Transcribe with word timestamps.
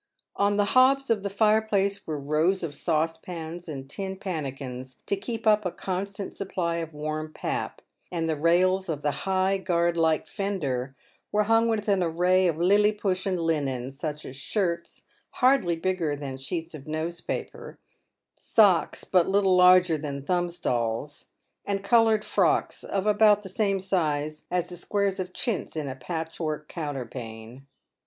On 0.35 0.57
the 0.57 0.65
hobs 0.73 1.11
of 1.11 1.21
the 1.21 1.29
fireplace 1.29 2.07
were 2.07 2.17
rows 2.19 2.63
of 2.63 2.73
saucepans 2.73 3.69
and 3.69 3.87
tin 3.87 4.17
pannikins 4.17 4.95
to 5.05 5.15
keep 5.15 5.45
up 5.45 5.63
a 5.63 5.69
constant 5.69 6.35
supply 6.35 6.77
of 6.77 6.91
warm 6.95 7.31
pap; 7.31 7.83
and 8.11 8.27
the 8.27 8.35
rails 8.35 8.89
of 8.89 9.03
the 9.03 9.11
high, 9.27 9.59
guard 9.59 9.95
like 9.97 10.25
fender 10.25 10.95
were 11.31 11.43
hung 11.43 11.69
with 11.69 11.87
an 11.87 12.01
array 12.01 12.47
of 12.47 12.57
lilliputian 12.57 13.37
linen, 13.37 13.91
such 13.91 14.25
as 14.25 14.35
shirts, 14.35 15.03
hardly 15.33 15.75
bigger 15.75 16.15
than 16.15 16.35
sheets 16.35 16.73
of 16.73 16.87
note 16.87 17.21
paper— 17.27 17.77
socks, 18.33 19.03
but 19.03 19.29
little 19.29 19.55
larger 19.55 19.99
than 19.99 20.23
thumb 20.23 20.49
stalls— 20.49 21.27
and 21.63 21.83
coloured 21.83 22.25
frocks, 22.25 22.83
of 22.83 23.05
about 23.05 23.43
the 23.43 23.49
same 23.49 23.79
size 23.79 24.45
as 24.49 24.67
the 24.67 24.77
squares 24.77 25.19
of 25.19 25.31
chintz 25.31 25.75
in 25.75 25.87
a 25.87 25.95
patchwork 25.95 26.67
counterpane. 26.67 27.67